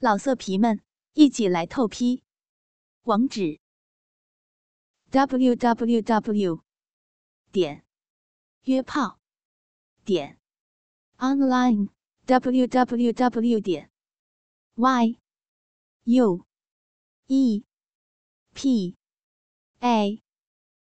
[0.00, 0.80] 老色皮们，
[1.14, 2.22] 一起来透批！
[3.02, 3.58] 网址
[5.10, 6.62] ：w w w
[7.50, 7.84] 点
[8.62, 9.18] 约炮
[10.04, 10.38] 点
[11.16, 11.88] online
[12.26, 13.90] w w w 点
[14.76, 15.18] y
[16.04, 16.46] u
[17.26, 17.64] e
[18.54, 18.96] p
[19.80, 20.22] a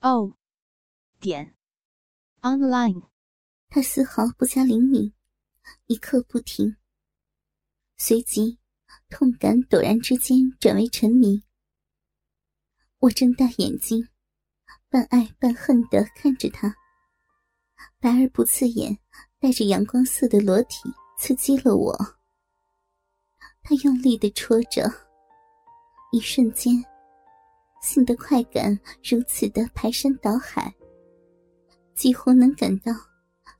[0.00, 0.38] o
[1.20, 1.54] 点
[2.40, 3.10] online。
[3.68, 5.12] 他丝毫不加灵敏，
[5.84, 6.78] 一刻不停，
[7.98, 8.58] 随即。
[9.08, 11.42] 痛感陡然之间转为沉迷，
[12.98, 14.08] 我睁大眼睛，
[14.90, 16.74] 半爱半恨的看着他。
[18.00, 18.98] 白而不刺眼、
[19.38, 21.96] 带着阳光色的裸体刺激了我。
[23.62, 24.90] 他用力的戳着，
[26.12, 26.84] 一瞬间，
[27.82, 30.74] 性的快感如此的排山倒海，
[31.94, 32.92] 几乎能感到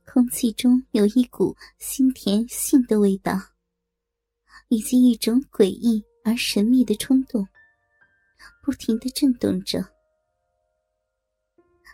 [0.07, 3.33] 空气中有一股腥甜性的味道。
[4.69, 7.47] 以及一种诡异而神秘的冲动，
[8.63, 9.85] 不停的震动着。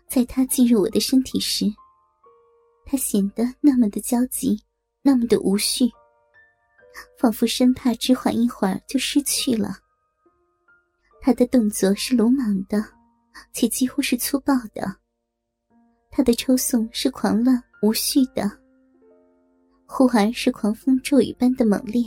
[0.08, 1.66] 在他进入我的身体时，
[2.84, 4.62] 他显得那么的焦急，
[5.02, 5.90] 那么的无序，
[7.18, 9.76] 仿佛生怕只缓一会儿就失去了。
[11.20, 12.84] 他的动作是鲁莽的，
[13.52, 14.96] 且几乎是粗暴的。
[16.10, 18.50] 他的抽送是狂乱无序的，
[19.86, 22.04] 忽而是狂风骤雨般的猛烈。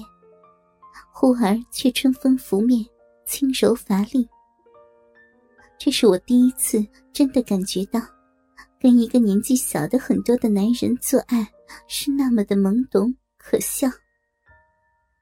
[1.18, 2.86] 忽而却春风拂面，
[3.26, 4.28] 轻柔乏力。
[5.80, 8.02] 这是我第一次真的感觉到，
[8.82, 11.50] 跟一个年纪小的很多的男人做爱
[11.88, 13.88] 是那么的懵懂可笑。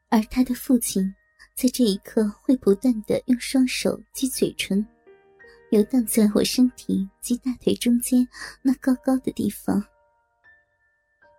[0.09, 1.13] 而他的父亲
[1.55, 4.83] 在这一刻会不断的用双手及嘴唇，
[5.69, 8.27] 游荡在我身体及大腿中间
[8.63, 9.81] 那高高的地方。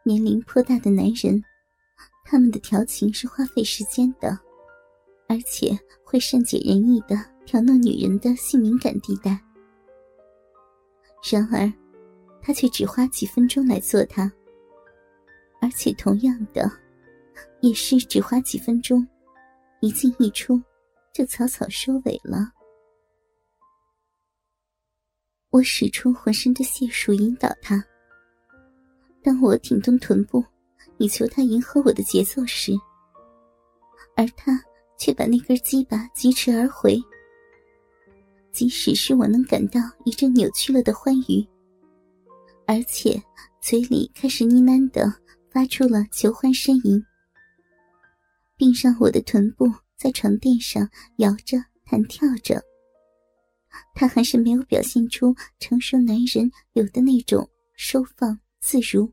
[0.05, 1.43] 年龄颇大的男人。
[2.27, 4.41] 他们的调情是花费时间的，
[5.29, 5.71] 而且
[6.03, 9.39] 会善解人意的挑弄女人的性敏感地带。
[11.31, 11.73] 然而，
[12.43, 14.31] 他却只花几分钟来做它，
[15.61, 16.71] 而且同样的，
[17.61, 19.07] 也是只花几分钟，
[19.81, 20.61] 一进一出，
[21.13, 22.53] 就草草收尾了。
[25.51, 27.83] 我使出浑身的解数引导他，
[29.23, 30.45] 当我挺动臀部。
[30.99, 32.73] 以求他迎合我的节奏时，
[34.17, 34.63] 而他
[35.15, 37.01] 把那根鸡巴疾驰而回。
[38.53, 41.45] 即使是我能感到一阵扭曲了的欢愉，
[42.67, 43.21] 而且
[43.61, 45.13] 嘴里开始呢喃的
[45.51, 47.03] 发出了求欢呻吟，
[48.57, 49.67] 并让我的臀部
[49.97, 52.63] 在床垫上摇着弹跳着。
[53.93, 59.13] 他还是没有表现出成熟男人有的那种收放自如。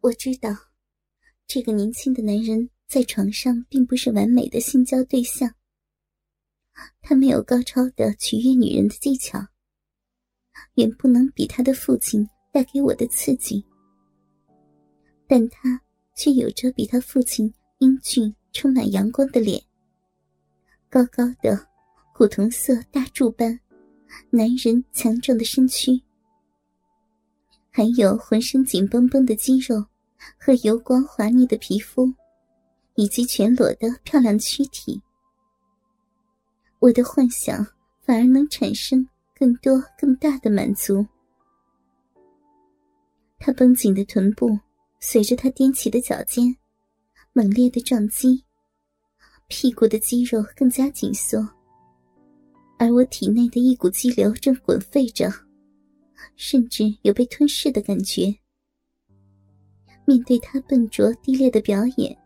[0.00, 0.50] 我知道，
[1.46, 5.50] 这个年轻的男人在床上并不是完美的性交对象。
[7.00, 9.38] 他没有高超的取悦女人的技巧，
[10.74, 13.64] 远不能比他的父亲带给我的刺激。
[15.26, 15.80] 但他
[16.14, 19.58] 却有着比他父亲英俊、充满阳光的脸，
[20.90, 21.66] 高高的
[22.14, 23.58] 古铜色大柱般，
[24.28, 25.98] 男人强壮的身躯，
[27.70, 29.82] 还有浑身紧绷绷的肌肉。
[30.38, 32.12] 和油光滑腻的皮肤，
[32.94, 35.00] 以及全裸的漂亮躯体，
[36.78, 37.66] 我的幻想
[38.00, 41.06] 反而能产生更多更大的满足。
[43.38, 44.58] 他绷紧的臀部
[45.00, 46.56] 随着他踮起的脚尖，
[47.32, 48.44] 猛烈的撞击，
[49.48, 51.38] 屁股的肌肉更加紧缩，
[52.78, 55.28] 而我体内的一股激流正滚沸着，
[56.36, 58.32] 甚至有被吞噬的感觉。
[60.04, 62.16] 面对他笨拙低劣的表演，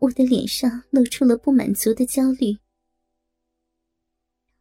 [0.00, 2.56] 我的脸上露出了不满足的焦虑。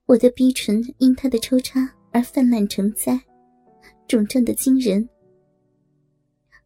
[0.06, 3.18] 我的逼唇因他的抽插而泛滥成灾，
[4.06, 5.08] 肿胀的惊人。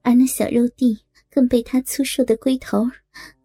[0.02, 0.98] 而那小肉蒂
[1.30, 2.84] 更被他粗瘦的龟头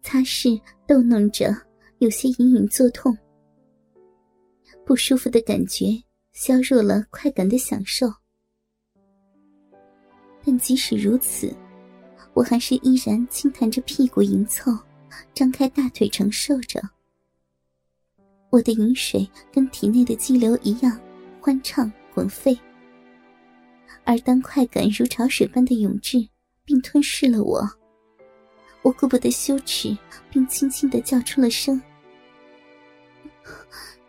[0.01, 1.55] 擦拭逗弄着，
[1.99, 3.15] 有些隐隐作痛。
[4.83, 5.85] 不舒服的感觉
[6.31, 8.11] 削弱了快感的享受，
[10.43, 11.55] 但即使如此。
[12.33, 14.71] 我还是依然轻弹着屁股迎凑，
[15.33, 16.81] 张开大腿承受着。
[18.49, 20.99] 我的饮水跟体内的激流一样
[21.39, 22.57] 欢畅滚沸，
[24.03, 26.27] 而当快感如潮水般的涌至
[26.65, 27.69] 并吞噬了我，
[28.81, 29.95] 我顾不得羞耻，
[30.31, 31.79] 并轻轻的叫出了声：“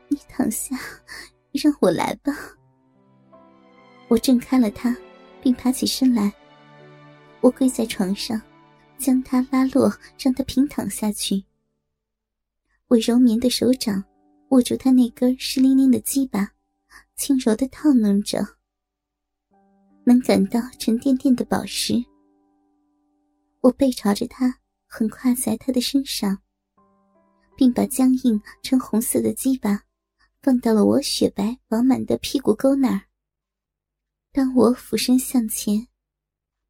[0.08, 0.75] 你躺下，
[1.53, 2.32] 让我来吧。”
[4.08, 4.96] 我挣开了他，
[5.43, 6.32] 并爬起身来。
[7.41, 8.41] 我跪在床上，
[9.00, 11.43] 将他拉落，让他平躺下去。
[12.87, 14.05] 我柔绵的手掌
[14.50, 16.52] 握住他那根湿淋淋的鸡巴，
[17.17, 18.47] 轻柔的套弄着，
[20.05, 21.94] 能感到沉甸甸的宝石。
[23.61, 26.38] 我背朝着他，横跨在他的身上，
[27.56, 29.82] 并把僵硬呈红色的鸡巴
[30.43, 33.03] 放到了我雪白饱满的屁股沟那儿。
[34.32, 35.87] 当我俯身向前，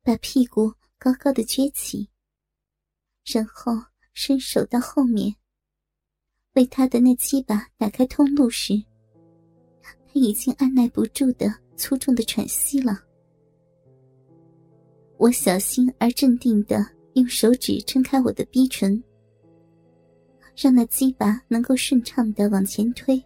[0.03, 2.09] 把屁股高高的撅起，
[3.25, 3.73] 然后
[4.13, 5.35] 伸手到后面。
[6.55, 8.75] 为他的那鸡巴打开通路时，
[9.83, 13.01] 他已经按耐不住的粗重的喘息了。
[15.17, 19.01] 我小心而镇定的用手指撑开我的逼唇，
[20.57, 23.23] 让那鸡巴能够顺畅的往前推。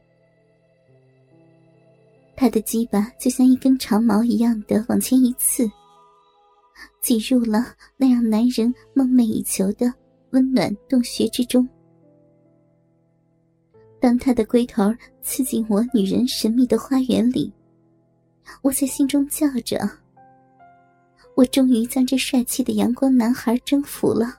[2.36, 5.66] 他的鸡巴就像一根长矛一样的往前一刺，
[7.04, 7.66] 挤入了
[7.98, 9.92] 那让男人梦寐以求的
[10.30, 11.68] 温暖洞穴之中。
[14.00, 14.84] 当他的龟头
[15.20, 17.52] 刺进我女人神秘的花园里，
[18.62, 19.78] 我在心中叫着
[21.36, 24.38] ：“我终于将这帅气的阳光男孩征服了。”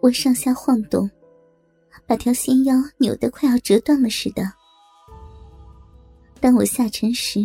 [0.00, 1.10] 我上下晃动，
[2.06, 4.44] 把条纤腰扭得快要折断了似的。
[6.38, 7.44] 当我下沉时，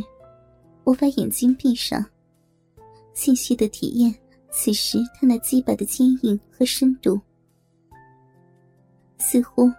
[0.84, 2.06] 我把眼睛闭上，
[3.14, 4.14] 细细的体验
[4.52, 7.20] 此时他那鸡巴的坚硬和深度，
[9.18, 9.72] 似乎。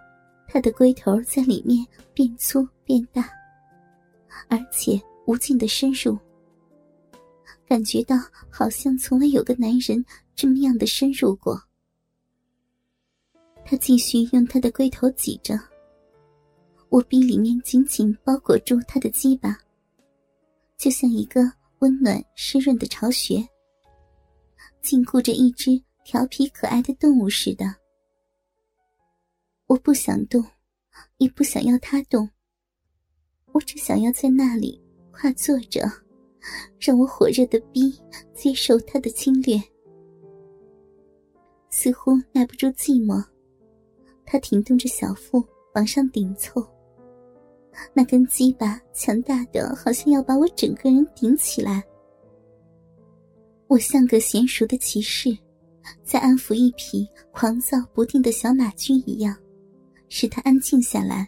[0.47, 3.29] 他的龟头在里面变粗变大，
[4.47, 6.17] 而且无尽的深入，
[7.67, 8.15] 感觉到
[8.49, 11.61] 好像从未有个男人这么样的深入过。
[13.65, 15.59] 他继续用他的龟头挤着，
[16.87, 19.57] 我逼里面紧紧包裹住他的鸡巴，
[20.77, 21.41] 就像一个
[21.79, 23.47] 温暖湿润的巢穴，
[24.81, 27.65] 禁锢着一只调皮可爱的动物似的。
[29.67, 30.43] 我不想动，
[31.17, 32.29] 也不想要他动。
[33.51, 34.81] 我只想要在那里
[35.11, 35.81] 跨坐着，
[36.79, 37.97] 让我火热的逼
[38.33, 39.57] 接受他的侵略。
[41.69, 43.23] 似乎耐不住寂寞，
[44.25, 45.43] 他挺动着小腹
[45.73, 46.65] 往上顶凑，
[47.93, 51.83] 那根鸡巴强大的，好像要把我整个人顶起来。
[53.67, 55.35] 我像个娴熟的骑士，
[56.03, 59.35] 在安抚一匹狂躁不定的小马驹一样。
[60.07, 61.27] 使它安静下来，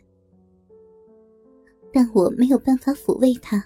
[1.91, 3.61] 但我没有办法抚慰他。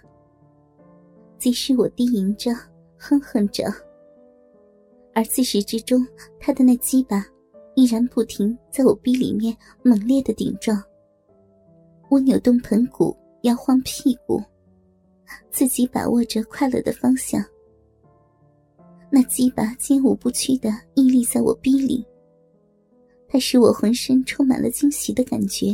[1.37, 2.55] 即使我低吟着、
[2.97, 3.65] 哼哼着，
[5.13, 6.07] 而自始至终，
[6.39, 7.25] 他的那鸡巴
[7.75, 10.81] 依然不停在我逼里面猛烈的顶撞。
[12.11, 14.43] 我扭动盆骨，摇晃屁股，
[15.49, 17.41] 自己把握着快乐的方向。
[19.09, 22.05] 那鸡巴坚武不屈的屹立在我逼里。
[23.29, 25.73] 它使我浑身充满了惊喜的感觉。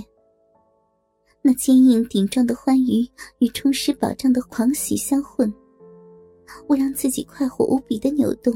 [1.42, 3.10] 那坚硬顶撞的欢愉
[3.40, 5.52] 与充实保障的狂喜相混，
[6.68, 8.54] 我让自己快活无比的扭动。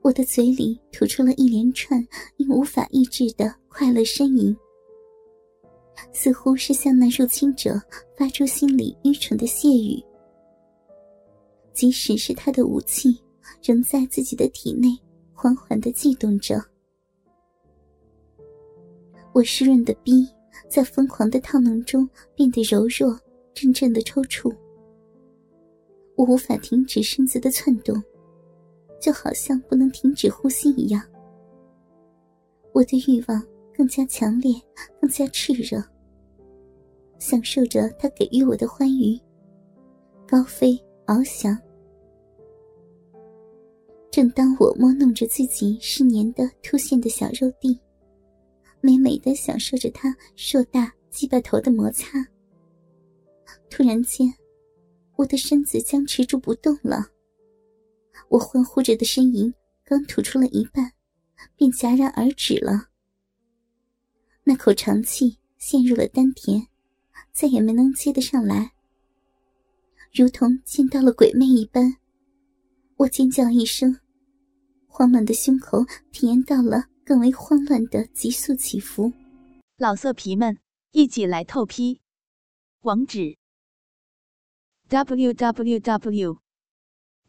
[0.00, 2.00] 我的嘴里吐出了一连串
[2.36, 4.56] 因无法抑制的快乐呻吟，
[6.12, 7.80] 似乎是向那入侵者
[8.16, 10.02] 发出心里愚蠢的谢语。
[11.72, 13.20] 即使是他的武器，
[13.62, 14.88] 仍在自己的体内
[15.32, 16.58] 缓缓的悸动着。
[19.32, 20.26] 我湿润的逼
[20.68, 23.18] 在疯狂的套弄中变得柔弱，
[23.52, 24.50] 阵阵的抽搐。
[26.14, 28.02] 我无法停止身子的窜动，
[28.98, 31.02] 就好像不能停止呼吸一样。
[32.72, 34.54] 我的欲望更加强烈，
[35.00, 35.82] 更加炽热，
[37.18, 39.20] 享受着他给予我的欢愉，
[40.26, 41.56] 高飞翱翔。
[44.10, 47.78] 正当我摸弄着自己湿黏的凸现的小肉蒂。
[48.80, 52.24] 美美的享受着他硕大鸡巴头的摩擦。
[53.68, 54.32] 突然间，
[55.16, 57.04] 我的身子僵持住不动了。
[58.28, 59.52] 我欢呼着的呻吟
[59.84, 60.90] 刚吐出了一半，
[61.56, 62.86] 便戛然而止了。
[64.48, 66.68] 那口长气陷入了丹田，
[67.32, 68.70] 再也没能接得上来，
[70.12, 71.96] 如同见到了鬼魅一般。
[72.98, 73.98] 我尖叫一声，
[74.86, 76.84] 慌乱的胸口体验到了。
[77.06, 79.12] 更为慌乱的急速起伏，
[79.76, 80.58] 老色皮们
[80.90, 82.00] 一起来透批，
[82.80, 83.36] 网址
[84.88, 86.38] ：w w w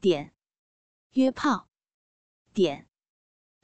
[0.01, 0.33] 点
[1.11, 1.67] 约炮
[2.55, 2.87] 点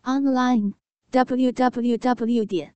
[0.04, 0.74] online
[1.10, 2.76] w w w 点